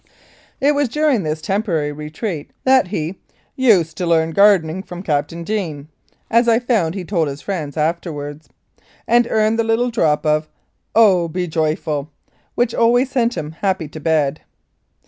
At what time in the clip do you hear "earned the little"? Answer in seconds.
9.29-9.91